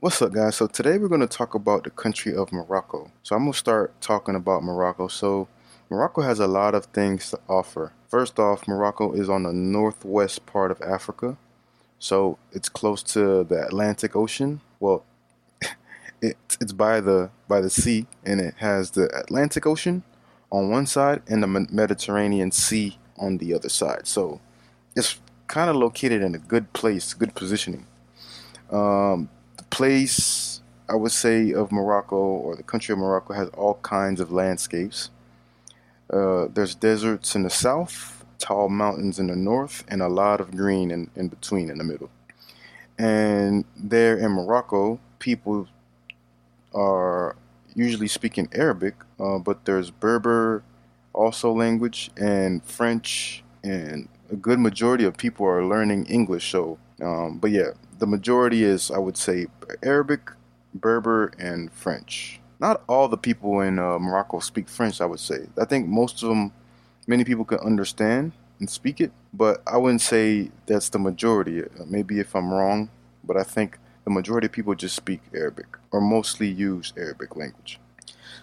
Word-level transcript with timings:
What's 0.00 0.22
up, 0.22 0.30
guys? 0.30 0.54
So 0.54 0.68
today 0.68 0.96
we're 0.96 1.08
going 1.08 1.22
to 1.22 1.26
talk 1.26 1.56
about 1.56 1.82
the 1.82 1.90
country 1.90 2.32
of 2.32 2.52
Morocco. 2.52 3.10
So 3.24 3.34
I'm 3.34 3.42
going 3.42 3.52
to 3.52 3.58
start 3.58 4.00
talking 4.00 4.36
about 4.36 4.62
Morocco. 4.62 5.08
So 5.08 5.48
Morocco 5.90 6.22
has 6.22 6.38
a 6.38 6.46
lot 6.46 6.76
of 6.76 6.84
things 6.84 7.30
to 7.30 7.40
offer. 7.48 7.92
First 8.06 8.38
off, 8.38 8.68
Morocco 8.68 9.12
is 9.12 9.28
on 9.28 9.42
the 9.42 9.52
northwest 9.52 10.46
part 10.46 10.70
of 10.70 10.80
Africa. 10.82 11.36
So 11.98 12.38
it's 12.52 12.68
close 12.68 13.02
to 13.14 13.42
the 13.42 13.66
Atlantic 13.66 14.14
Ocean. 14.14 14.60
Well, 14.78 15.04
it, 16.22 16.36
it's 16.60 16.72
by 16.72 17.00
the 17.00 17.30
by 17.48 17.60
the 17.60 17.68
sea 17.68 18.06
and 18.24 18.40
it 18.40 18.54
has 18.58 18.92
the 18.92 19.10
Atlantic 19.18 19.66
Ocean 19.66 20.04
on 20.52 20.70
one 20.70 20.86
side 20.86 21.22
and 21.26 21.42
the 21.42 21.48
Mediterranean 21.48 22.52
Sea 22.52 22.96
on 23.16 23.38
the 23.38 23.52
other 23.52 23.68
side. 23.68 24.06
So 24.06 24.40
it's 24.94 25.18
kind 25.48 25.68
of 25.68 25.74
located 25.74 26.22
in 26.22 26.36
a 26.36 26.38
good 26.38 26.72
place, 26.72 27.14
good 27.14 27.34
positioning. 27.34 27.88
Um, 28.70 29.30
place, 29.70 30.60
I 30.88 30.94
would 30.94 31.12
say, 31.12 31.52
of 31.52 31.72
Morocco 31.72 32.16
or 32.16 32.56
the 32.56 32.62
country 32.62 32.92
of 32.92 32.98
Morocco 32.98 33.34
has 33.34 33.48
all 33.50 33.74
kinds 33.82 34.20
of 34.20 34.32
landscapes. 34.32 35.10
Uh, 36.10 36.46
there's 36.52 36.74
deserts 36.74 37.34
in 37.34 37.42
the 37.42 37.50
south, 37.50 38.24
tall 38.38 38.68
mountains 38.68 39.18
in 39.18 39.26
the 39.26 39.36
north, 39.36 39.84
and 39.88 40.00
a 40.00 40.08
lot 40.08 40.40
of 40.40 40.56
green 40.56 40.90
in, 40.90 41.10
in 41.16 41.28
between 41.28 41.70
in 41.70 41.78
the 41.78 41.84
middle. 41.84 42.10
And 42.98 43.64
there 43.76 44.16
in 44.16 44.32
Morocco, 44.32 44.98
people 45.18 45.68
are 46.74 47.36
usually 47.74 48.08
speaking 48.08 48.48
Arabic, 48.52 48.94
uh, 49.20 49.38
but 49.38 49.64
there's 49.64 49.90
Berber 49.90 50.62
also 51.12 51.52
language 51.52 52.10
and 52.16 52.62
French, 52.64 53.42
and 53.62 54.08
a 54.30 54.36
good 54.36 54.58
majority 54.58 55.04
of 55.04 55.16
people 55.16 55.46
are 55.46 55.64
learning 55.64 56.06
English. 56.06 56.50
So, 56.50 56.78
um, 57.02 57.38
but 57.38 57.50
yeah, 57.50 57.70
the 57.98 58.06
majority 58.06 58.64
is, 58.64 58.90
I 58.90 58.98
would 58.98 59.16
say, 59.16 59.46
Arabic, 59.82 60.30
Berber, 60.74 61.32
and 61.38 61.72
French. 61.72 62.40
Not 62.60 62.82
all 62.88 63.08
the 63.08 63.16
people 63.16 63.60
in 63.60 63.78
uh, 63.78 63.98
Morocco 63.98 64.40
speak 64.40 64.68
French, 64.68 65.00
I 65.00 65.06
would 65.06 65.20
say. 65.20 65.46
I 65.60 65.64
think 65.64 65.86
most 65.86 66.22
of 66.22 66.28
them, 66.28 66.52
many 67.06 67.24
people 67.24 67.44
can 67.44 67.58
understand 67.58 68.32
and 68.58 68.68
speak 68.68 69.00
it, 69.00 69.12
but 69.32 69.62
I 69.66 69.76
wouldn't 69.76 70.00
say 70.00 70.50
that's 70.66 70.88
the 70.88 70.98
majority. 70.98 71.62
Maybe 71.86 72.18
if 72.18 72.34
I'm 72.34 72.52
wrong, 72.52 72.90
but 73.22 73.36
I 73.36 73.44
think 73.44 73.78
the 74.04 74.10
majority 74.10 74.46
of 74.46 74.52
people 74.52 74.74
just 74.74 74.96
speak 74.96 75.20
Arabic 75.34 75.66
or 75.92 76.00
mostly 76.00 76.48
use 76.48 76.92
Arabic 76.96 77.36
language. 77.36 77.78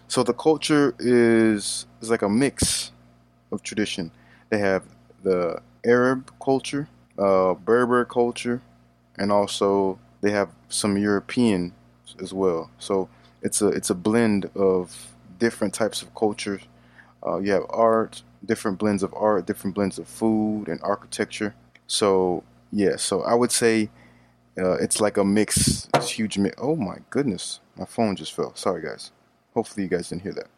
So 0.08 0.24
the 0.24 0.34
culture 0.34 0.96
is 1.00 1.88
is 2.02 2.10
like 2.10 2.22
a 2.22 2.30
mix 2.30 2.92
of 3.52 3.64
tradition. 3.64 4.12
They 4.50 4.60
have 4.60 4.84
the 5.24 5.62
Arab 5.86 6.32
culture, 6.40 6.88
uh, 7.18 7.56
Berber 7.56 8.06
culture, 8.06 8.62
and 9.18 9.32
also 9.32 10.00
they 10.22 10.32
have 10.32 10.50
some 10.70 10.98
European 10.98 11.74
as 12.22 12.34
well. 12.34 12.70
So 12.80 13.10
it's 13.42 13.62
a 13.62 13.68
it's 13.68 13.90
a 13.90 13.96
blend 13.96 14.50
of 14.56 15.16
different 15.40 15.74
types 15.74 16.02
of 16.02 16.14
cultures. 16.16 16.62
Uh, 17.26 17.40
you 17.40 17.52
have 17.52 17.66
art, 17.70 18.24
different 18.46 18.78
blends 18.78 19.04
of 19.04 19.14
art, 19.14 19.46
different 19.46 19.76
blends 19.76 19.98
of 20.00 20.08
food 20.08 20.68
and 20.68 20.80
architecture. 20.84 21.56
So 21.88 22.44
yeah, 22.72 22.96
so 22.98 23.22
I 23.22 23.34
would 23.34 23.52
say 23.52 23.90
uh, 24.58 24.74
it's 24.74 25.00
like 25.00 25.18
a 25.18 25.24
mix. 25.24 25.88
It's 25.96 26.10
huge 26.10 26.38
mix. 26.38 26.56
Oh 26.60 26.76
my 26.76 26.98
goodness, 27.10 27.60
my 27.78 27.86
phone 27.86 28.16
just 28.16 28.34
fell. 28.34 28.56
Sorry 28.56 28.82
guys. 28.82 29.12
Hopefully 29.54 29.84
you 29.84 29.90
guys 29.90 30.10
didn't 30.10 30.24
hear 30.24 30.34
that. 30.34 30.50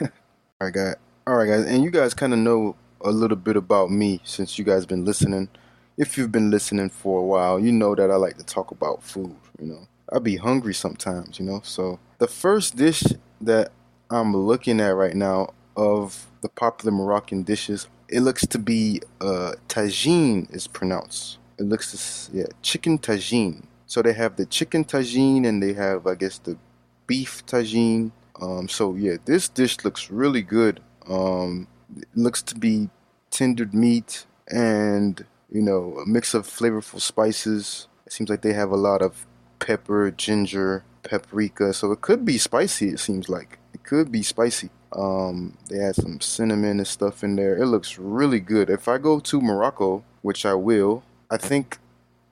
All 0.60 0.66
right, 0.66 0.74
guys. 0.74 0.94
All 1.26 1.36
right, 1.36 1.48
guys, 1.48 1.64
and 1.66 1.82
you 1.82 1.90
guys 1.90 2.14
kind 2.14 2.32
of 2.32 2.38
know 2.38 2.76
a 3.00 3.10
little 3.10 3.36
bit 3.36 3.56
about 3.56 3.90
me 3.90 4.20
since 4.24 4.58
you 4.58 4.64
guys 4.64 4.86
been 4.86 5.04
listening 5.04 5.48
if 5.96 6.18
you've 6.18 6.32
been 6.32 6.50
listening 6.50 6.90
for 6.90 7.20
a 7.20 7.24
while, 7.24 7.58
you 7.58 7.72
know 7.72 7.94
that 7.94 8.10
I 8.10 8.16
like 8.16 8.36
to 8.38 8.44
talk 8.44 8.70
about 8.70 9.02
food, 9.02 9.34
you 9.58 9.66
know. 9.66 9.88
I 10.12 10.18
be 10.18 10.36
hungry 10.36 10.74
sometimes, 10.74 11.38
you 11.38 11.46
know. 11.46 11.60
So 11.64 11.98
the 12.18 12.28
first 12.28 12.76
dish 12.76 13.02
that 13.40 13.72
I'm 14.10 14.36
looking 14.36 14.80
at 14.80 14.94
right 14.94 15.14
now 15.14 15.54
of 15.76 16.26
the 16.42 16.48
popular 16.48 16.92
Moroccan 16.92 17.42
dishes, 17.42 17.88
it 18.08 18.20
looks 18.20 18.46
to 18.46 18.58
be 18.58 19.00
uh, 19.20 19.52
tagine 19.68 20.54
is 20.54 20.66
pronounced. 20.66 21.38
It 21.58 21.64
looks 21.64 22.28
to, 22.30 22.36
yeah, 22.36 22.46
chicken 22.62 22.98
tagine. 22.98 23.64
So 23.86 24.02
they 24.02 24.12
have 24.12 24.36
the 24.36 24.46
chicken 24.46 24.84
tagine 24.84 25.46
and 25.46 25.62
they 25.62 25.72
have 25.72 26.06
I 26.06 26.14
guess 26.14 26.38
the 26.38 26.56
beef 27.06 27.44
tagine. 27.46 28.12
Um, 28.40 28.68
so 28.68 28.94
yeah, 28.94 29.16
this 29.24 29.48
dish 29.48 29.84
looks 29.84 30.10
really 30.10 30.42
good. 30.42 30.80
Um, 31.08 31.68
it 31.96 32.08
looks 32.14 32.42
to 32.42 32.54
be 32.54 32.90
tendered 33.30 33.74
meat 33.74 34.26
and 34.48 35.24
you 35.50 35.62
know, 35.62 35.98
a 35.98 36.06
mix 36.06 36.34
of 36.34 36.46
flavorful 36.46 37.00
spices. 37.00 37.88
It 38.06 38.12
seems 38.12 38.30
like 38.30 38.42
they 38.42 38.52
have 38.52 38.70
a 38.70 38.76
lot 38.76 39.02
of 39.02 39.26
pepper, 39.58 40.10
ginger, 40.10 40.84
paprika, 41.02 41.72
so 41.72 41.92
it 41.92 42.00
could 42.00 42.24
be 42.24 42.38
spicy. 42.38 42.88
It 42.90 43.00
seems 43.00 43.28
like 43.28 43.58
it 43.72 43.82
could 43.84 44.10
be 44.10 44.22
spicy. 44.22 44.70
Um, 44.92 45.56
they 45.68 45.78
had 45.78 45.96
some 45.96 46.20
cinnamon 46.20 46.78
and 46.78 46.86
stuff 46.86 47.22
in 47.22 47.36
there. 47.36 47.56
It 47.56 47.66
looks 47.66 47.98
really 47.98 48.40
good. 48.40 48.70
If 48.70 48.88
I 48.88 48.98
go 48.98 49.20
to 49.20 49.40
Morocco, 49.40 50.04
which 50.22 50.46
I 50.46 50.54
will, 50.54 51.02
I 51.30 51.36
think 51.36 51.78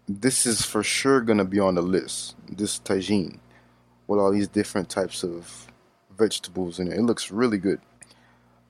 this 0.08 0.46
is 0.46 0.64
for 0.64 0.82
sure 0.82 1.20
gonna 1.20 1.44
be 1.44 1.60
on 1.60 1.74
the 1.74 1.82
list. 1.82 2.36
This 2.48 2.78
tagine 2.78 3.38
with 4.06 4.20
all 4.20 4.32
these 4.32 4.48
different 4.48 4.88
types 4.88 5.22
of 5.22 5.66
vegetables 6.16 6.78
in 6.78 6.88
it. 6.88 6.98
It 6.98 7.02
looks 7.02 7.30
really 7.30 7.58
good. 7.58 7.80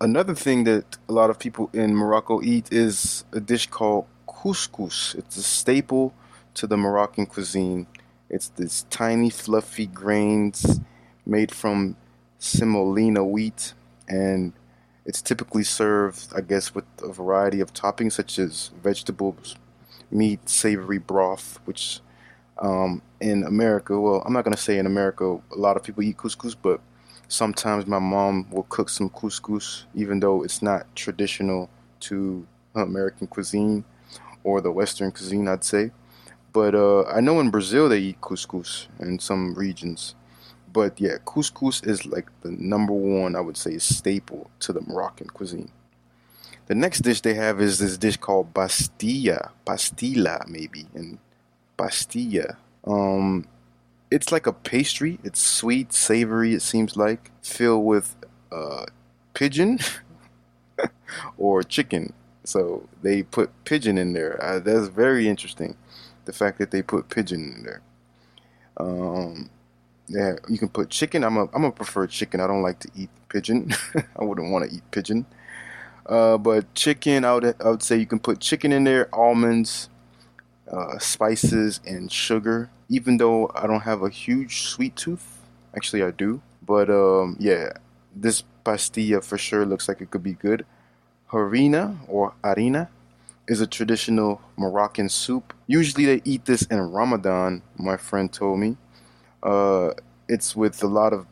Another 0.01 0.35
thing 0.35 0.65
that 0.65 0.97
a 1.09 1.13
lot 1.13 1.31
of 1.31 1.39
people 1.39 1.71
in 1.73 1.95
Morocco 1.95 2.43
eat 2.43 2.73
is 2.73 3.25
a 3.33 3.41
dish 3.41 3.69
called 3.69 4.07
couscous. 4.45 5.15
It's 5.15 5.37
a 5.39 5.43
staple 5.43 6.13
to 6.55 6.67
the 6.67 6.77
Moroccan 6.77 7.25
cuisine. 7.25 7.87
It's 8.29 8.49
this 8.49 8.85
tiny, 8.91 9.31
fluffy 9.31 9.87
grains 9.87 10.81
made 11.25 11.51
from 11.51 11.97
semolina 12.39 13.25
wheat, 13.25 13.73
and 14.07 14.53
it's 15.07 15.23
typically 15.23 15.65
served, 15.65 16.27
I 16.37 16.43
guess, 16.43 16.75
with 16.75 16.85
a 17.03 17.11
variety 17.11 17.61
of 17.61 17.73
toppings 17.73 18.13
such 18.13 18.39
as 18.39 18.71
vegetables, 18.83 19.57
meat, 20.11 20.47
savory 20.49 20.99
broth, 20.99 21.59
which 21.65 22.01
um, 22.59 23.01
in 23.21 23.45
America, 23.45 23.99
well, 23.99 24.23
I'm 24.27 24.35
not 24.35 24.45
going 24.45 24.57
to 24.57 24.63
say 24.63 24.79
in 24.79 24.87
America, 24.87 25.41
a 25.53 25.59
lot 25.59 25.77
of 25.77 25.83
people 25.83 26.03
eat 26.03 26.19
couscous, 26.19 26.55
but 26.55 26.81
sometimes 27.29 27.87
my 27.87 27.99
mom 27.99 28.51
will 28.51 28.67
cook 28.69 28.91
some 28.91 29.09
couscous, 29.09 29.85
even 29.95 30.21
though 30.21 30.43
it's 30.43 30.61
not 30.61 30.95
traditional 30.95 31.71
to 32.01 32.47
American 32.75 33.27
cuisine 33.27 33.85
or 34.45 34.61
the 34.61 34.71
Western 34.71 35.11
cuisine, 35.11 35.49
I'd 35.49 35.65
say. 35.65 35.91
But 36.53 36.75
uh, 36.77 37.03
I 37.05 37.21
know 37.21 37.41
in 37.41 37.51
Brazil 37.51 37.89
they 37.89 37.99
eat 37.99 38.21
couscous 38.21 38.87
in 39.01 39.19
some 39.19 39.55
regions. 39.55 40.15
But 40.73 41.01
yeah, 41.01 41.17
couscous 41.25 41.85
is 41.85 42.07
like 42.07 42.29
the 42.43 42.53
number 42.53 42.93
one, 42.93 43.35
I 43.35 43.41
would 43.41 43.57
say, 43.57 43.79
staple 43.79 44.51
to 44.61 44.73
the 44.73 44.81
Moroccan 44.83 45.29
cuisine. 45.29 45.71
The 46.67 46.75
next 46.75 47.01
dish 47.01 47.21
they 47.21 47.35
have 47.35 47.61
is 47.61 47.79
this 47.79 47.99
dish 47.99 48.17
called 48.17 48.55
pastilla, 48.55 49.51
pastilla 49.67 50.45
maybe, 50.49 50.87
and 50.95 51.19
pastilla. 51.77 52.57
Um, 52.87 53.47
it's 54.11 54.31
like 54.31 54.47
a 54.47 54.53
pastry. 54.53 55.19
It's 55.25 55.41
sweet, 55.41 55.93
savory. 55.93 56.55
It 56.55 56.63
seems 56.63 56.97
like 56.97 57.31
filled 57.43 57.85
with 57.85 58.17
uh, 58.53 58.87
pigeon 59.35 59.79
or 61.37 61.63
chicken 61.63 62.13
so 62.45 62.89
they 63.03 63.23
put 63.23 63.51
pigeon 63.65 63.99
in 63.99 64.13
there. 64.13 64.43
Uh, 64.43 64.61
that's 64.61 64.89
very 64.89 65.29
interesting. 65.29 65.77
The 66.27 66.33
fact 66.33 66.59
that 66.59 66.71
they 66.71 66.83
put 66.83 67.09
pigeon 67.09 67.55
in 67.57 67.63
there. 67.65 67.83
Um, 68.77 69.51
yeah, 70.09 70.37
you 70.49 70.59
can 70.59 70.69
put 70.69 70.91
chicken. 70.91 71.25
I'm 71.25 71.37
a 71.37 71.49
I'm 71.53 71.65
a 71.65 71.73
prefer 71.73 72.07
chicken. 72.07 72.41
I 72.41 72.47
don't 72.47 72.63
like 72.63 72.79
to 72.81 72.91
eat 72.95 73.11
pigeon. 73.29 73.73
I 74.19 74.25
wouldn't 74.25 74.51
want 74.53 74.69
to 74.69 74.77
eat 74.77 74.83
pigeon. 74.91 75.27
Uh, 76.07 76.37
but 76.37 76.73
chicken, 76.75 77.25
I 77.25 77.35
would 77.35 77.57
I 77.63 77.71
would 77.71 77.83
say 77.83 77.97
you 77.97 78.07
can 78.07 78.19
put 78.19 78.41
chicken 78.41 78.73
in 78.73 78.85
there, 78.85 79.09
almonds, 79.15 79.89
uh, 80.71 80.99
spices, 80.99 81.81
and 81.87 82.13
sugar. 82.13 82.71
Even 82.91 83.17
though 83.17 83.51
I 83.55 83.67
don't 83.67 83.81
have 83.81 84.03
a 84.03 84.11
huge 84.11 84.63
sweet 84.63 84.97
tooth, 84.97 85.41
actually 85.75 86.03
I 86.03 86.11
do. 86.11 86.43
But 86.63 86.91
um, 86.91 87.37
yeah, 87.39 87.73
this 88.15 88.43
pastilla 88.65 89.23
for 89.23 89.39
sure 89.39 89.65
looks 89.65 89.89
like 89.89 90.01
it 90.01 90.11
could 90.11 90.23
be 90.23 90.35
good. 90.35 90.67
Harira 91.31 91.97
or 92.09 92.35
harira 92.43 92.89
is 93.47 93.61
a 93.61 93.67
traditional 93.67 94.41
Moroccan 94.57 95.09
soup. 95.09 95.53
Usually 95.67 96.07
they 96.07 96.23
eat 96.25 96.45
this 96.45 96.63
in 96.63 96.81
Ramadan, 96.81 97.63
my 97.77 97.97
friend 97.97 98.33
told 98.33 98.61
me. 98.61 98.77
Uh, 99.43 99.91
it's 100.29 100.57
with 100.57 100.83
a 100.83 100.87
lot 100.87 101.13
of 101.13 101.27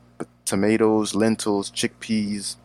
tomatoes, 0.44 1.15
lentils, 1.15 1.71
chickpeas, 1.71 2.56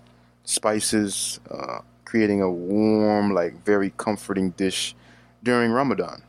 spices, 0.44 1.40
uh, 1.50 1.80
creating 2.06 2.42
a 2.42 2.52
warm, 2.52 3.34
like 3.34 3.64
very 3.64 3.92
comforting 3.98 4.52
dish 4.52 4.96
during 5.44 5.72
Ramadan. 5.72 6.24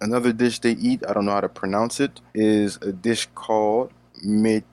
Another 0.00 0.32
dish 0.32 0.58
they 0.60 0.72
eat, 0.72 1.02
I 1.08 1.12
don't 1.12 1.26
know 1.26 1.32
how 1.32 1.40
to 1.40 1.48
pronounce 1.48 2.00
it, 2.00 2.20
is 2.34 2.76
a 2.82 2.92
dish 2.92 3.28
called 3.34 3.92
méchoui. 4.24 4.64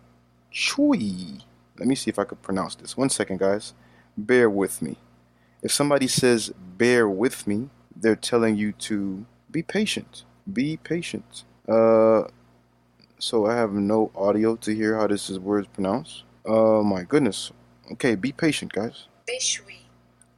Let 1.78 1.88
me 1.88 1.95
see 1.95 2.10
if 2.10 2.18
I 2.19 2.24
could 2.24 2.42
pronounce 2.42 2.75
this. 2.75 2.95
One 2.95 3.10
second, 3.10 3.39
guys. 3.39 3.74
Bear 4.16 4.50
with 4.50 4.81
me. 4.81 4.98
If 5.67 5.73
somebody 5.73 6.07
says, 6.07 6.53
bear 6.77 7.09
with 7.09 7.45
me, 7.45 7.67
they're 7.93 8.15
telling 8.15 8.55
you 8.55 8.71
to 8.87 9.25
be 9.51 9.61
patient. 9.61 10.23
Be 10.53 10.77
patient. 10.77 11.43
Uh, 11.67 12.23
so 13.19 13.47
I 13.47 13.55
have 13.55 13.73
no 13.73 14.09
audio 14.15 14.55
to 14.55 14.73
hear 14.73 14.95
how 14.95 15.07
this 15.07 15.29
is 15.29 15.39
word 15.39 15.67
pronounced. 15.73 16.23
Oh 16.45 16.83
my 16.83 17.03
goodness. 17.03 17.51
Okay, 17.91 18.15
be 18.15 18.31
patient, 18.31 18.71
guys. 18.71 19.07
Méchoui. 19.27 19.79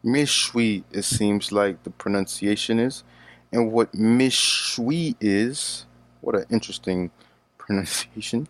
Méchoui, 0.03 0.83
it 0.91 1.03
seems 1.03 1.51
like 1.51 1.83
the 1.83 1.91
pronunciation 1.91 2.79
is. 2.79 3.03
And 3.51 3.71
what 3.71 3.91
méchoui 3.91 5.15
is, 5.21 5.85
what 6.21 6.33
an 6.33 6.45
interesting 6.49 7.11
pronunciation. 7.59 8.47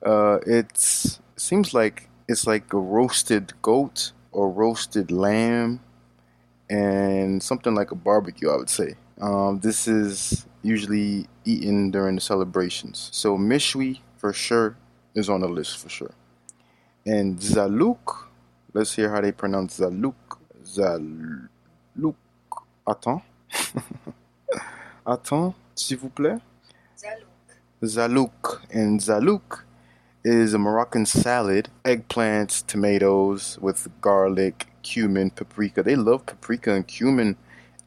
Uh, 0.00 0.38
it's 0.46 1.18
it 1.34 1.40
seems 1.40 1.74
like 1.74 2.08
it's 2.28 2.46
like 2.46 2.72
a 2.72 2.78
roasted 2.78 3.52
goat 3.62 4.12
or 4.30 4.48
roasted 4.48 5.10
lamb 5.10 5.80
and 6.68 7.42
something 7.42 7.74
like 7.74 7.90
a 7.90 7.94
barbecue, 7.94 8.50
I 8.50 8.56
would 8.56 8.70
say. 8.70 8.94
Um, 9.20 9.60
this 9.60 9.86
is 9.86 10.46
usually 10.62 11.26
eaten 11.44 11.90
during 11.90 12.16
the 12.16 12.20
celebrations. 12.20 13.10
So 13.12 13.36
méchoui 13.36 14.00
for 14.16 14.32
sure 14.32 14.76
is 15.14 15.28
on 15.28 15.40
the 15.40 15.48
list 15.48 15.78
for 15.78 15.88
sure. 15.88 16.14
And 17.06 17.38
Zaluk, 17.38 18.26
let's 18.72 18.94
hear 18.94 19.10
how 19.10 19.20
they 19.20 19.32
pronounce 19.32 19.78
Zaluk. 19.78 20.14
Zaluk. 20.64 22.14
Attends. 22.86 23.22
Attends, 25.06 25.54
s'il 25.74 25.98
vous 25.98 26.08
plaît. 26.08 26.40
Zalouk. 26.96 27.34
Zalouk. 27.82 28.60
And 28.72 29.00
zalouk 29.00 29.64
is 30.24 30.54
a 30.54 30.58
Moroccan 30.58 31.04
salad, 31.04 31.68
eggplants, 31.84 32.66
tomatoes 32.66 33.58
with 33.60 33.88
garlic, 34.00 34.66
cumin, 34.84 35.30
paprika. 35.30 35.82
They 35.82 35.96
love 35.96 36.26
paprika 36.26 36.72
and 36.72 36.86
cumin 36.86 37.36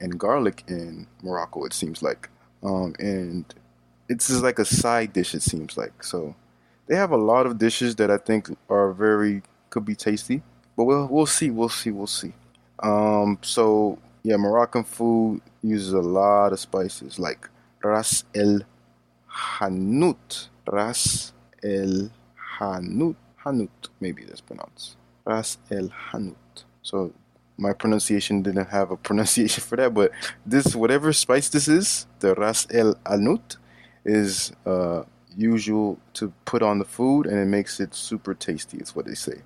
and 0.01 0.19
garlic 0.19 0.63
in 0.67 1.07
Morocco, 1.23 1.63
it 1.63 1.73
seems 1.73 2.03
like. 2.03 2.29
Um, 2.63 2.93
and 2.99 3.45
it's 4.09 4.27
just 4.27 4.43
like 4.43 4.59
a 4.59 4.65
side 4.65 5.13
dish, 5.13 5.33
it 5.33 5.41
seems 5.41 5.77
like. 5.77 6.03
So 6.03 6.35
they 6.87 6.95
have 6.97 7.11
a 7.11 7.17
lot 7.17 7.45
of 7.45 7.57
dishes 7.57 7.95
that 7.95 8.11
I 8.11 8.17
think 8.17 8.49
are 8.69 8.91
very, 8.91 9.43
could 9.69 9.85
be 9.85 9.95
tasty. 9.95 10.41
But 10.75 10.83
we'll, 10.83 11.07
we'll 11.07 11.25
see, 11.25 11.49
we'll 11.49 11.69
see, 11.69 11.91
we'll 11.91 12.07
see. 12.07 12.33
Um, 12.83 13.39
so 13.41 13.97
yeah, 14.23 14.37
Moroccan 14.37 14.83
food 14.83 15.41
uses 15.63 15.93
a 15.93 16.01
lot 16.01 16.51
of 16.51 16.59
spices 16.59 17.17
like 17.17 17.49
ras 17.83 18.23
el 18.35 18.59
hanout. 19.31 20.49
Ras 20.67 21.33
el 21.63 22.11
hanout. 22.59 23.15
Hanout, 23.45 23.89
maybe 24.01 24.25
that's 24.25 24.41
pronounced. 24.41 24.97
Ras 25.25 25.57
el 25.71 25.89
hanout. 25.89 26.65
So 26.87 27.11
my 27.57 27.73
pronunciation 27.73 28.41
didn't 28.41 28.69
have 28.69 28.91
a 28.91 28.97
pronunciation 29.07 29.61
for 29.61 29.75
that, 29.75 29.93
but 29.93 30.11
this 30.45 30.73
whatever 30.73 31.11
spice 31.11 31.49
this 31.49 31.67
is, 31.67 32.07
the 32.19 32.33
ras 32.35 32.65
el 32.71 32.95
hanout, 33.05 33.57
is 34.05 34.53
uh, 34.65 35.03
usual 35.35 35.99
to 36.13 36.31
put 36.45 36.63
on 36.63 36.79
the 36.79 36.85
food, 36.85 37.25
and 37.25 37.37
it 37.37 37.45
makes 37.45 37.81
it 37.81 37.93
super 37.93 38.33
tasty. 38.33 38.77
It's 38.77 38.95
what 38.95 39.05
they 39.05 39.15
say. 39.15 39.41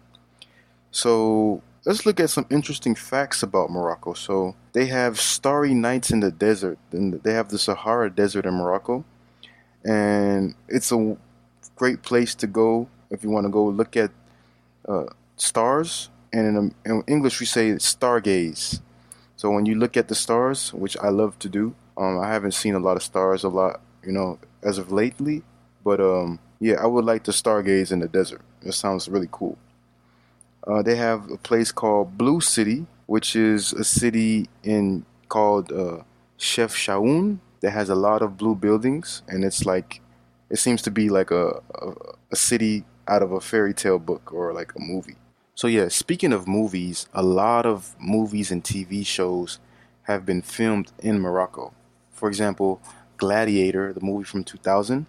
So 0.92 1.64
let's 1.84 2.06
look 2.06 2.20
at 2.20 2.30
some 2.30 2.46
interesting 2.52 2.94
facts 2.94 3.42
about 3.42 3.72
Morocco. 3.72 4.14
So 4.14 4.56
they 4.74 4.86
have 4.86 5.20
starry 5.20 5.74
nights 5.74 6.12
in 6.12 6.20
the 6.20 6.32
desert, 6.32 6.78
and 6.92 7.24
they 7.24 7.34
have 7.34 7.50
the 7.50 7.58
Sahara 7.58 8.12
Desert 8.12 8.46
in 8.46 8.54
Morocco, 8.54 9.04
and 9.84 10.54
it's 10.68 10.92
a 10.92 11.18
great 11.76 12.04
place 12.04 12.36
to 12.36 12.46
go 12.46 12.88
if 13.10 13.24
you 13.24 13.32
want 13.32 13.46
to 13.46 13.50
go 13.50 13.66
look 13.66 13.98
at 13.98 14.12
uh, 14.88 15.06
stars. 15.38 16.12
And 16.34 16.58
in, 16.58 16.76
in, 16.86 17.04
English, 17.08 17.40
we 17.40 17.46
say 17.46 17.72
stargaze. 17.74 18.80
So 19.36 19.50
when 19.50 19.66
you 19.66 19.76
look 19.76 19.98
at 19.98 20.08
the 20.08 20.16
stars, 20.16 20.74
which 20.74 20.96
I 20.98 21.10
love 21.10 21.38
to 21.40 21.50
do, 21.50 21.76
um, 21.98 22.20
I 22.20 22.28
haven't 22.30 22.54
seen 22.54 22.76
a 22.76 22.80
lot 22.80 22.96
of 22.96 23.04
stars 23.04 23.44
a 23.44 23.50
lot, 23.50 23.82
you 24.06 24.12
know, 24.12 24.40
as 24.64 24.78
of 24.78 24.92
lately. 24.92 25.44
But 25.84 26.00
um, 26.00 26.40
yeah, 26.60 26.76
I 26.76 26.86
would 26.86 27.06
like 27.06 27.24
to 27.24 27.32
stargaze 27.32 27.92
in 27.92 28.00
the 28.00 28.08
desert. 28.08 28.42
It 28.62 28.74
sounds 28.74 29.10
really 29.10 29.30
cool. 29.32 29.58
Uh, 30.66 30.82
they 30.82 30.96
have 30.96 31.30
a 31.32 31.38
place 31.38 31.72
called 31.72 32.18
Blue 32.18 32.40
City, 32.40 32.86
which 33.08 33.36
is 33.36 33.74
a 33.74 33.84
city 33.84 34.48
in 34.64 35.06
called 35.28 35.72
uh, 35.72 36.04
Chefchaouen 36.38 37.40
that 37.62 37.72
has 37.72 37.90
a 37.90 37.96
lot 37.96 38.22
of 38.22 38.38
blue 38.38 38.56
buildings, 38.56 39.24
and 39.28 39.44
it's 39.44 39.66
like 39.66 40.02
it 40.50 40.58
seems 40.58 40.82
to 40.84 40.92
be 40.92 41.10
like 41.10 41.32
a, 41.32 41.62
a, 41.76 41.94
a 42.32 42.36
city 42.36 42.84
out 43.08 43.24
of 43.24 43.32
a 43.32 43.40
fairy 43.40 43.74
tale 43.74 44.00
book 44.00 44.34
or 44.34 44.54
like 44.54 44.74
a 44.76 44.80
movie. 44.80 45.16
So 45.56 45.68
yeah, 45.68 45.90
speaking 45.90 46.34
of 46.34 46.48
movies, 46.48 47.08
a 47.14 47.22
lot 47.22 47.66
of 47.66 47.96
movies 48.00 48.52
and 48.52 48.64
TV 48.64 49.06
shows 49.06 49.60
have 50.04 50.26
been 50.26 50.42
filmed 50.42 50.92
in 51.00 51.20
Morocco. 51.20 51.74
For 52.12 52.30
example, 52.30 52.82
Gladiator, 53.18 53.94
the 53.94 54.02
movie 54.02 54.24
from 54.24 54.44
2000. 54.44 55.06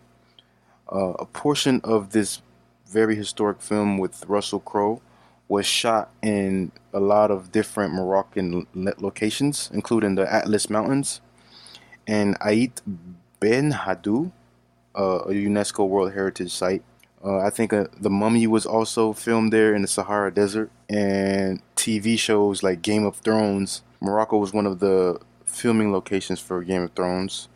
Uh, 0.93 1.13
a 1.19 1.25
portion 1.25 1.81
of 1.85 2.11
this 2.11 2.43
very 2.87 3.17
historic 3.17 3.63
film 3.63 3.97
with 3.99 4.25
Russell 4.29 4.61
Crowe 4.61 5.01
was 5.49 5.65
shot 5.65 6.11
in 6.23 6.73
a 6.93 7.01
lot 7.01 7.31
of 7.31 7.53
different 7.53 7.95
Moroccan 7.95 8.67
locations, 8.75 9.71
including 9.73 10.15
the 10.15 10.31
Atlas 10.31 10.69
Mountains 10.69 11.21
and 12.07 12.37
Ait 12.45 12.81
Ben 13.41 13.73
Haddou, 13.73 14.33
uh, 14.95 15.21
a 15.25 15.31
UNESCO 15.31 15.89
World 15.89 16.13
Heritage 16.13 16.53
Site. 16.53 16.83
Uh, 17.25 17.39
I 17.39 17.51
think 17.51 17.73
uh, 17.73 17.87
The 18.01 18.11
Mummy 18.11 18.47
was 18.47 18.67
also 18.67 19.13
filmed 19.13 19.53
there 19.53 19.75
in 19.75 19.83
the 19.83 19.89
Sahara 19.89 20.33
Desert, 20.33 20.71
and 20.89 21.63
TV 21.77 22.19
shows 22.19 22.63
like 22.63 22.83
Game 22.83 23.05
of 23.05 23.17
Thrones. 23.17 23.83
Morocco 24.01 24.39
was 24.39 24.53
one 24.53 24.67
of 24.67 24.81
the 24.81 25.21
filming 25.45 25.93
locations 25.93 26.41
for 26.41 26.63
Game 26.65 26.83
of 26.83 26.93
Thrones. 26.95 27.49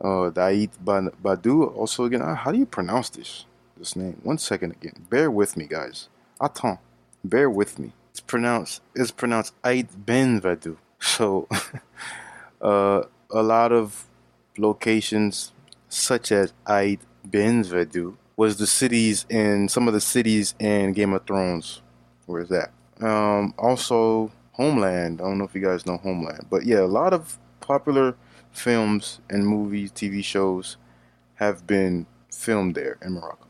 Uh, 0.00 0.30
Dait 0.30 0.70
Badu, 0.84 1.74
also 1.74 2.04
again, 2.04 2.20
uh, 2.20 2.34
how 2.34 2.52
do 2.52 2.58
you 2.58 2.66
pronounce 2.66 3.08
this 3.08 3.46
this 3.76 3.96
name? 3.96 4.20
One 4.22 4.38
second 4.38 4.72
again, 4.72 5.06
bear 5.08 5.30
with 5.30 5.56
me, 5.56 5.66
guys. 5.66 6.08
Attends 6.40 6.80
bear 7.24 7.48
with 7.48 7.78
me. 7.78 7.92
It's 8.10 8.20
pronounced 8.20 8.82
it's 8.94 9.10
pronounced 9.10 9.54
Ait 9.64 9.88
Ben 10.06 10.40
Vadu. 10.40 10.76
So 11.00 11.48
uh, 12.62 13.02
a 13.30 13.42
lot 13.42 13.72
of 13.72 14.06
locations 14.56 15.52
such 15.88 16.32
as 16.32 16.52
Ait 16.68 17.00
Ben 17.24 17.62
Vadu 17.62 18.14
was 18.36 18.56
the 18.56 18.66
cities 18.66 19.26
in 19.28 19.68
some 19.68 19.86
of 19.88 19.94
the 19.94 20.00
cities 20.00 20.54
in 20.58 20.92
Game 20.92 21.12
of 21.12 21.26
Thrones. 21.26 21.82
Where's 22.26 22.48
that? 22.48 22.70
Um, 23.00 23.54
also 23.58 24.32
Homeland. 24.52 25.20
I 25.20 25.24
don't 25.24 25.38
know 25.38 25.44
if 25.44 25.54
you 25.54 25.60
guys 25.60 25.86
know 25.86 25.98
Homeland, 25.98 26.46
but 26.50 26.64
yeah, 26.64 26.80
a 26.80 26.86
lot 26.86 27.12
of 27.12 27.38
popular 27.60 28.16
films 28.52 29.20
and 29.28 29.46
movies, 29.46 29.90
TV 29.92 30.22
shows 30.24 30.76
have 31.34 31.66
been 31.66 32.06
filmed 32.32 32.74
there 32.74 32.98
in 33.02 33.12
Morocco. 33.12 33.48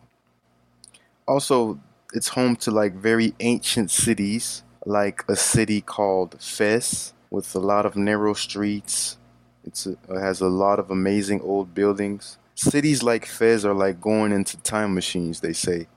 Also, 1.26 1.78
it's 2.12 2.28
home 2.28 2.56
to 2.56 2.70
like 2.70 2.94
very 2.94 3.34
ancient 3.40 3.90
cities, 3.90 4.62
like 4.86 5.24
a 5.28 5.36
city 5.36 5.80
called 5.80 6.40
Fez 6.40 7.12
with 7.30 7.54
a 7.54 7.58
lot 7.58 7.86
of 7.86 7.96
narrow 7.96 8.34
streets. 8.34 9.18
A, 9.66 9.90
it 9.90 10.20
has 10.20 10.40
a 10.40 10.48
lot 10.48 10.78
of 10.78 10.90
amazing 10.90 11.40
old 11.40 11.74
buildings. 11.74 12.38
Cities 12.54 13.02
like 13.02 13.26
Fez 13.26 13.64
are 13.64 13.74
like 13.74 14.00
going 14.00 14.32
into 14.32 14.56
time 14.58 14.94
machines, 14.94 15.40
they 15.40 15.52
say. 15.52 15.88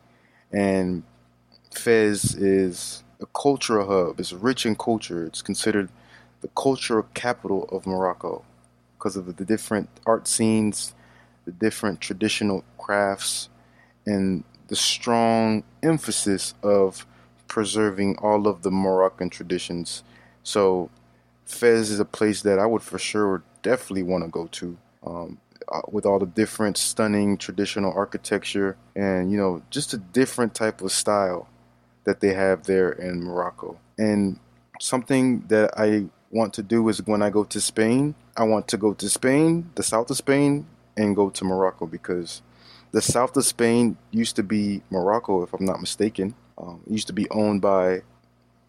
And 0.51 1.03
Fez 1.73 2.35
is 2.35 3.03
a 3.21 3.25
cultural 3.27 3.87
hub. 3.87 4.19
It's 4.19 4.33
rich 4.33 4.65
in 4.65 4.75
culture. 4.75 5.25
It's 5.25 5.41
considered 5.41 5.89
the 6.41 6.47
cultural 6.49 7.05
capital 7.13 7.67
of 7.71 7.85
Morocco 7.85 8.43
because 8.97 9.15
of 9.15 9.37
the 9.37 9.45
different 9.45 9.89
art 10.05 10.27
scenes, 10.27 10.93
the 11.45 11.51
different 11.51 12.01
traditional 12.01 12.63
crafts, 12.77 13.49
and 14.05 14.43
the 14.67 14.75
strong 14.75 15.63
emphasis 15.83 16.53
of 16.63 17.05
preserving 17.47 18.17
all 18.17 18.47
of 18.47 18.63
the 18.63 18.71
Moroccan 18.71 19.29
traditions. 19.29 20.03
So 20.43 20.89
Fez 21.45 21.89
is 21.89 21.99
a 21.99 22.05
place 22.05 22.41
that 22.41 22.59
I 22.59 22.65
would 22.65 22.81
for 22.81 22.99
sure 22.99 23.43
definitely 23.61 24.03
want 24.03 24.23
to 24.23 24.29
go 24.29 24.47
to. 24.47 24.77
Um, 25.05 25.37
with 25.89 26.05
all 26.05 26.19
the 26.19 26.25
different 26.25 26.77
stunning 26.77 27.37
traditional 27.37 27.91
architecture 27.93 28.77
and 28.95 29.31
you 29.31 29.37
know 29.37 29.61
just 29.69 29.93
a 29.93 29.97
different 29.97 30.53
type 30.53 30.81
of 30.81 30.91
style 30.91 31.49
that 32.07 32.21
they 32.21 32.33
have 32.33 32.63
there 32.63 32.89
in 32.89 33.21
Morocco. 33.21 33.77
And 33.97 34.39
something 34.79 35.41
that 35.49 35.77
I 35.77 36.05
want 36.31 36.53
to 36.53 36.63
do 36.63 36.87
is 36.87 37.05
when 37.05 37.21
I 37.21 37.29
go 37.29 37.43
to 37.43 37.59
Spain, 37.59 38.15
I 38.37 38.43
want 38.43 38.69
to 38.69 38.77
go 38.77 38.93
to 38.93 39.09
Spain, 39.09 39.69
the 39.75 39.83
south 39.83 40.09
of 40.09 40.17
Spain, 40.17 40.65
and 40.95 41.15
go 41.15 41.29
to 41.29 41.43
Morocco 41.43 41.85
because 41.85 42.41
the 42.91 43.01
south 43.01 43.35
of 43.35 43.45
Spain 43.45 43.97
used 44.11 44.37
to 44.37 44.43
be 44.43 44.81
Morocco, 44.89 45.43
if 45.43 45.53
I'm 45.53 45.65
not 45.65 45.81
mistaken. 45.81 46.33
Um, 46.57 46.81
it 46.87 46.93
used 46.93 47.07
to 47.07 47.13
be 47.13 47.29
owned 47.29 47.61
by 47.61 48.03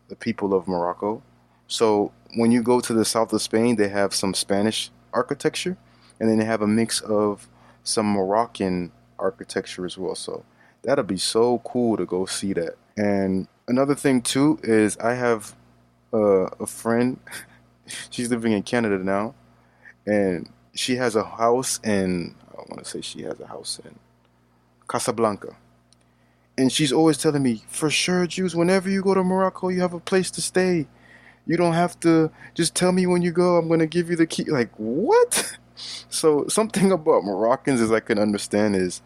the 0.08 0.16
people 0.16 0.52
of 0.52 0.66
Morocco. 0.66 1.22
So 1.68 2.12
when 2.34 2.50
you 2.50 2.62
go 2.62 2.80
to 2.80 2.92
the 2.92 3.04
south 3.04 3.32
of 3.32 3.40
Spain, 3.40 3.76
they 3.76 3.88
have 3.88 4.14
some 4.14 4.34
Spanish 4.34 4.90
architecture, 5.12 5.76
and 6.20 6.28
then 6.28 6.38
they 6.38 6.44
have 6.44 6.62
a 6.62 6.66
mix 6.66 7.00
of 7.00 7.48
some 7.84 8.06
Moroccan 8.06 8.92
architecture 9.18 9.86
as 9.86 9.96
well. 9.96 10.14
So 10.14 10.44
that'll 10.82 11.04
be 11.04 11.18
so 11.18 11.58
cool 11.64 11.96
to 11.96 12.06
go 12.06 12.26
see 12.26 12.52
that. 12.54 12.76
And 12.96 13.48
another 13.66 13.94
thing 13.94 14.22
too 14.22 14.58
is 14.62 14.96
I 14.98 15.14
have 15.14 15.54
a 16.12 16.66
friend. 16.66 17.18
she's 18.10 18.30
living 18.30 18.52
in 18.52 18.62
Canada 18.62 18.98
now, 18.98 19.34
and 20.06 20.48
she 20.74 20.96
has 20.96 21.16
a 21.16 21.24
house 21.24 21.80
in. 21.84 22.34
I 22.52 22.62
want 22.68 22.78
to 22.78 22.84
say 22.84 23.00
she 23.00 23.22
has 23.22 23.38
a 23.40 23.46
house 23.46 23.80
in 23.84 23.94
Casablanca. 24.88 25.56
And 26.56 26.72
she's 26.72 26.92
always 26.92 27.18
telling 27.18 27.44
me, 27.44 27.62
for 27.68 27.88
sure, 27.88 28.26
Juice, 28.26 28.52
whenever 28.54 28.90
you 28.90 29.00
go 29.00 29.14
to 29.14 29.22
Morocco, 29.22 29.68
you 29.68 29.80
have 29.80 29.94
a 29.94 30.00
place 30.00 30.28
to 30.32 30.42
stay. 30.42 30.88
You 31.46 31.56
don't 31.56 31.74
have 31.74 31.98
to 32.00 32.32
just 32.54 32.74
tell 32.74 32.90
me 32.90 33.06
when 33.06 33.22
you 33.22 33.30
go, 33.30 33.56
I'm 33.56 33.68
going 33.68 33.78
to 33.78 33.86
give 33.86 34.10
you 34.10 34.16
the 34.16 34.26
key. 34.26 34.44
Like, 34.44 34.70
what? 34.76 35.56
So, 36.08 36.46
something 36.48 36.92
about 36.98 37.24
Moroccans, 37.24 37.80
as 37.80 37.92
I 37.92 38.00
can 38.00 38.18
understand, 38.18 38.76
is 38.76 39.02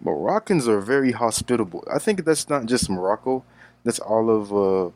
Moroccans 0.00 0.68
are 0.68 0.80
very 0.80 1.12
hospitable. 1.12 1.86
I 1.92 1.98
think 1.98 2.24
that's 2.24 2.48
not 2.48 2.66
just 2.66 2.90
Morocco, 2.90 3.44
that's 3.84 3.98
all 3.98 4.30
of 4.30 4.52
uh, 4.52 4.90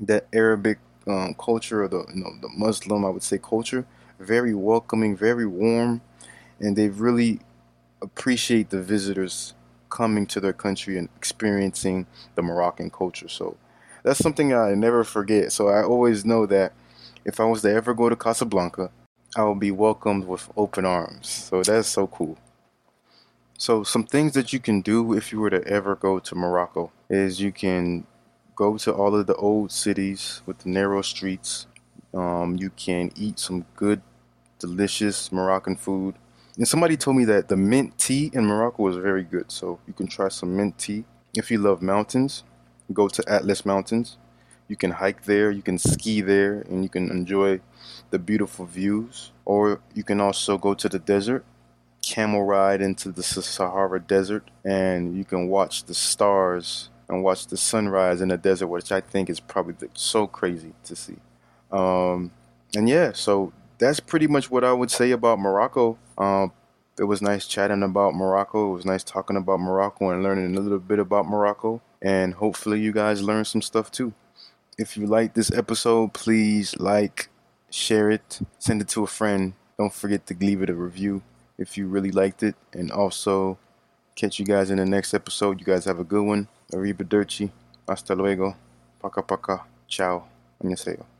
that 0.00 0.26
Arabic 0.32 0.78
um, 1.06 1.34
culture 1.34 1.84
or 1.84 1.88
the, 1.88 2.04
you 2.14 2.22
know, 2.22 2.30
the 2.40 2.48
Muslim, 2.56 3.04
I 3.04 3.10
would 3.10 3.22
say, 3.22 3.38
culture. 3.38 3.86
Very 4.18 4.54
welcoming, 4.54 5.16
very 5.16 5.46
warm, 5.46 6.00
and 6.60 6.76
they 6.76 6.88
really 6.88 7.40
appreciate 8.00 8.70
the 8.70 8.80
visitors 8.80 9.54
coming 9.90 10.26
to 10.26 10.40
their 10.40 10.52
country 10.52 10.98
and 10.98 11.08
experiencing 11.16 12.06
the 12.34 12.42
Moroccan 12.42 12.90
culture. 12.90 13.28
So 13.28 13.56
that's 14.02 14.18
something 14.18 14.52
I 14.52 14.74
never 14.74 15.04
forget. 15.04 15.52
So 15.52 15.68
I 15.68 15.82
always 15.82 16.24
know 16.24 16.46
that 16.46 16.72
if 17.24 17.40
I 17.40 17.44
was 17.44 17.62
to 17.62 17.70
ever 17.70 17.94
go 17.94 18.08
to 18.08 18.16
Casablanca, 18.16 18.90
I 19.36 19.42
will 19.42 19.56
be 19.56 19.70
welcomed 19.70 20.26
with 20.26 20.48
open 20.56 20.84
arms. 20.84 21.28
So 21.28 21.62
that's 21.62 21.88
so 21.88 22.06
cool. 22.06 22.38
So 23.58 23.82
some 23.82 24.04
things 24.04 24.34
that 24.34 24.52
you 24.52 24.60
can 24.60 24.80
do 24.80 25.12
if 25.14 25.32
you 25.32 25.40
were 25.40 25.50
to 25.50 25.66
ever 25.66 25.96
go 25.96 26.18
to 26.20 26.34
Morocco 26.34 26.92
is 27.08 27.40
you 27.40 27.52
can 27.52 28.06
go 28.54 28.78
to 28.78 28.92
all 28.92 29.14
of 29.14 29.26
the 29.26 29.34
old 29.34 29.72
cities 29.72 30.42
with 30.46 30.58
the 30.58 30.68
narrow 30.68 31.02
streets. 31.02 31.66
Um, 32.12 32.56
you 32.56 32.70
can 32.70 33.10
eat 33.16 33.40
some 33.40 33.64
good, 33.74 34.02
delicious 34.58 35.32
Moroccan 35.32 35.76
food. 35.76 36.14
And 36.56 36.68
somebody 36.68 36.96
told 36.96 37.16
me 37.16 37.24
that 37.24 37.48
the 37.48 37.56
mint 37.56 37.98
tea 37.98 38.30
in 38.32 38.46
Morocco 38.46 38.86
is 38.88 38.96
very 38.96 39.24
good. 39.24 39.50
So 39.50 39.80
you 39.86 39.92
can 39.92 40.06
try 40.06 40.28
some 40.28 40.56
mint 40.56 40.78
tea. 40.78 41.04
If 41.34 41.50
you 41.50 41.58
love 41.58 41.82
mountains, 41.82 42.44
go 42.92 43.08
to 43.08 43.24
Atlas 43.28 43.66
Mountains. 43.66 44.16
You 44.68 44.76
can 44.76 44.92
hike 44.92 45.24
there, 45.24 45.50
you 45.50 45.62
can 45.62 45.78
ski 45.78 46.20
there, 46.20 46.60
and 46.68 46.82
you 46.82 46.88
can 46.88 47.10
enjoy 47.10 47.60
the 48.10 48.18
beautiful 48.18 48.64
views. 48.64 49.32
Or 49.44 49.80
you 49.94 50.04
can 50.04 50.20
also 50.20 50.56
go 50.56 50.74
to 50.74 50.88
the 50.88 50.98
desert, 50.98 51.44
camel 52.02 52.44
ride 52.44 52.80
into 52.80 53.10
the 53.10 53.22
Sahara 53.22 54.00
Desert, 54.00 54.50
and 54.64 55.16
you 55.16 55.24
can 55.24 55.48
watch 55.48 55.84
the 55.84 55.94
stars 55.94 56.88
and 57.08 57.22
watch 57.22 57.46
the 57.46 57.56
sunrise 57.56 58.20
in 58.20 58.28
the 58.28 58.38
desert, 58.38 58.68
which 58.68 58.90
I 58.90 59.00
think 59.00 59.28
is 59.28 59.40
probably 59.40 59.88
so 59.94 60.26
crazy 60.26 60.72
to 60.84 60.96
see. 60.96 61.16
Um, 61.70 62.30
and 62.74 62.88
yeah, 62.88 63.12
so 63.12 63.52
that's 63.78 64.00
pretty 64.00 64.26
much 64.26 64.50
what 64.50 64.64
I 64.64 64.72
would 64.72 64.90
say 64.90 65.10
about 65.10 65.38
Morocco. 65.38 65.98
Um, 66.16 66.52
it 66.98 67.04
was 67.04 67.20
nice 67.20 67.46
chatting 67.46 67.82
about 67.82 68.14
Morocco. 68.14 68.70
It 68.70 68.76
was 68.76 68.84
nice 68.84 69.02
talking 69.02 69.36
about 69.36 69.60
Morocco 69.60 70.10
and 70.10 70.22
learning 70.22 70.56
a 70.56 70.60
little 70.60 70.78
bit 70.78 70.98
about 70.98 71.26
Morocco. 71.26 71.82
And 72.00 72.34
hopefully, 72.34 72.80
you 72.80 72.92
guys 72.92 73.22
learned 73.22 73.46
some 73.46 73.62
stuff 73.62 73.90
too. 73.90 74.12
If 74.76 74.96
you 74.96 75.06
like 75.06 75.34
this 75.34 75.52
episode, 75.52 76.14
please 76.14 76.76
like, 76.78 77.28
share 77.70 78.10
it, 78.10 78.40
send 78.58 78.80
it 78.82 78.88
to 78.88 79.04
a 79.04 79.06
friend. 79.06 79.54
Don't 79.78 79.92
forget 79.92 80.26
to 80.26 80.34
leave 80.34 80.62
it 80.62 80.70
a 80.70 80.74
review 80.74 81.22
if 81.58 81.78
you 81.78 81.86
really 81.86 82.10
liked 82.10 82.42
it. 82.42 82.56
And 82.72 82.90
also, 82.90 83.58
catch 84.16 84.38
you 84.38 84.44
guys 84.44 84.70
in 84.70 84.78
the 84.78 84.84
next 84.84 85.14
episode. 85.14 85.60
You 85.60 85.66
guys 85.66 85.84
have 85.84 86.00
a 86.00 86.04
good 86.04 86.24
one. 86.24 86.48
Arriba 86.72 87.04
Arrivederci. 87.04 87.50
Hasta 87.88 88.14
luego. 88.14 88.56
Paka 89.00 89.22
paka. 89.22 89.64
Ciao. 89.86 90.24
Annyeonghaseyo. 90.62 91.13